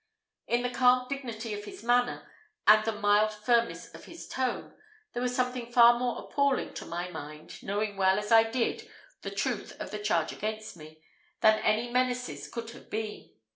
In 0.47 0.63
the 0.63 0.69
calm 0.71 1.07
dignity 1.07 1.53
of 1.53 1.65
his 1.65 1.83
manner, 1.83 2.27
and 2.65 2.83
the 2.83 2.91
mild 2.91 3.31
firmness 3.31 3.93
of 3.93 4.05
his 4.05 4.27
tone, 4.27 4.73
there 5.13 5.21
was 5.21 5.35
something 5.35 5.71
far 5.71 5.99
more 5.99 6.23
appalling 6.23 6.73
to 6.73 6.87
my 6.87 7.09
mind, 7.09 7.61
knowing 7.61 7.97
well, 7.97 8.17
as 8.17 8.31
I 8.31 8.49
did, 8.49 8.89
the 9.21 9.29
truth 9.29 9.79
of 9.79 9.91
the 9.91 9.99
charge 9.99 10.31
against 10.31 10.75
me, 10.75 11.03
than 11.41 11.59
any 11.59 11.91
menaces 11.91 12.47
could 12.47 12.71
have 12.71 12.89
been. 12.89 13.29